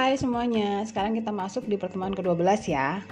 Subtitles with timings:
[0.00, 3.04] Hai semuanya, sekarang kita masuk di pertemuan ke-12 ya.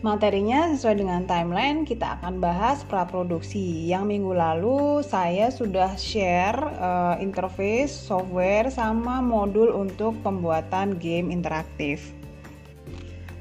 [0.00, 3.84] Materinya sesuai dengan timeline, kita akan bahas praproduksi.
[3.84, 12.16] Yang minggu lalu saya sudah share uh, interface, software, sama modul untuk pembuatan game interaktif.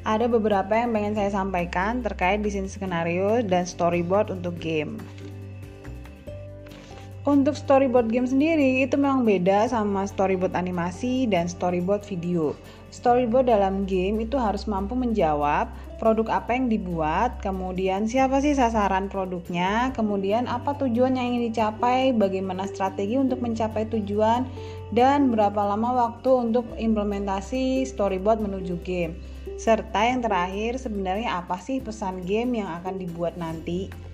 [0.04, 5.00] Ada beberapa yang pengen saya sampaikan terkait desain skenario dan storyboard untuk game.
[7.28, 12.56] Untuk storyboard game sendiri itu memang beda sama storyboard animasi dan storyboard video.
[12.88, 15.68] Storyboard dalam game itu harus mampu menjawab
[16.00, 22.16] produk apa yang dibuat, kemudian siapa sih sasaran produknya, kemudian apa tujuan yang ingin dicapai,
[22.16, 24.48] bagaimana strategi untuk mencapai tujuan,
[24.96, 29.20] dan berapa lama waktu untuk implementasi storyboard menuju game.
[29.60, 34.07] Serta yang terakhir sebenarnya apa sih pesan game yang akan dibuat nanti.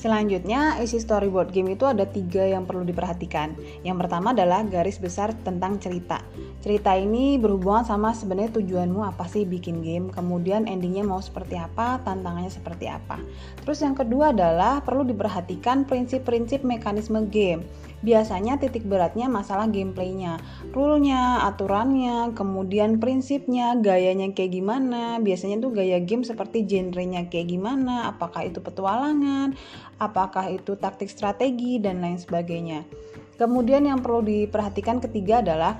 [0.00, 3.52] Selanjutnya, isi storyboard game itu ada tiga yang perlu diperhatikan.
[3.84, 6.24] Yang pertama adalah garis besar tentang cerita.
[6.64, 12.00] Cerita ini berhubungan sama sebenarnya tujuanmu apa sih bikin game, kemudian endingnya mau seperti apa,
[12.00, 13.20] tantangannya seperti apa.
[13.60, 17.68] Terus yang kedua adalah perlu diperhatikan prinsip-prinsip mekanisme game.
[18.00, 20.40] Biasanya titik beratnya masalah gameplaynya,
[20.72, 25.20] rule-nya, aturannya, kemudian prinsipnya, gayanya kayak gimana.
[25.20, 29.52] Biasanya tuh gaya game seperti genrenya kayak gimana, apakah itu petualangan,
[30.00, 32.82] apakah itu taktik strategi dan lain sebagainya.
[33.36, 35.76] Kemudian yang perlu diperhatikan ketiga adalah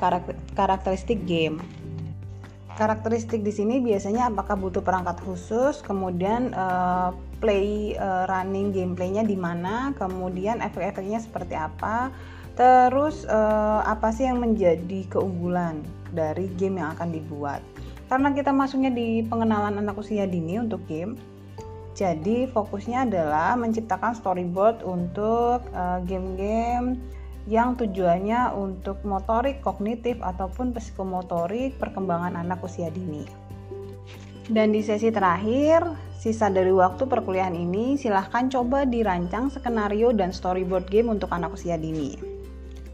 [0.56, 1.60] karakteristik game.
[2.80, 7.12] Karakteristik di sini biasanya apakah butuh perangkat khusus, kemudian uh,
[7.44, 12.08] play uh, running gameplaynya di mana, kemudian efek-efeknya seperti apa,
[12.56, 15.84] terus uh, apa sih yang menjadi keunggulan
[16.16, 17.60] dari game yang akan dibuat.
[18.08, 21.20] Karena kita masuknya di pengenalan anak usia dini untuk game,
[21.94, 25.66] jadi fokusnya adalah menciptakan storyboard untuk
[26.06, 27.18] game-game uh,
[27.50, 33.26] yang tujuannya untuk motorik, kognitif ataupun psikomotorik perkembangan anak usia dini.
[34.50, 35.82] Dan di sesi terakhir,
[36.18, 41.78] sisa dari waktu perkuliahan ini, silahkan coba dirancang skenario dan storyboard game untuk anak usia
[41.78, 42.29] dini.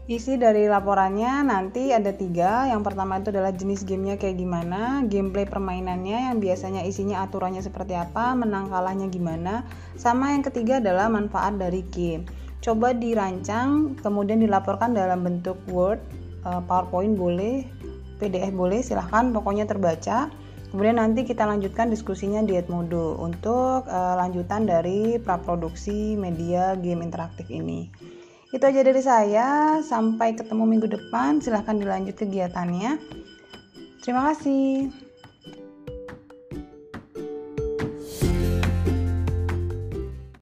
[0.07, 2.71] Isi dari laporannya nanti ada tiga.
[2.71, 7.91] Yang pertama itu adalah jenis gamenya kayak gimana, gameplay permainannya yang biasanya isinya aturannya seperti
[7.91, 9.67] apa, menang kalahnya gimana,
[9.99, 12.23] sama yang ketiga adalah manfaat dari game.
[12.63, 15.99] Coba dirancang, kemudian dilaporkan dalam bentuk Word,
[16.47, 17.67] eh, PowerPoint boleh,
[18.23, 20.31] PDF boleh, silahkan pokoknya terbaca.
[20.71, 27.47] Kemudian nanti kita lanjutkan diskusinya di Edmodo untuk uh, lanjutan dari praproduksi media game interaktif
[27.47, 27.87] ini.
[28.51, 29.47] Itu aja dari saya.
[29.83, 31.39] Sampai ketemu minggu depan.
[31.39, 32.99] Silahkan dilanjut kegiatannya.
[34.03, 35.06] Terima kasih.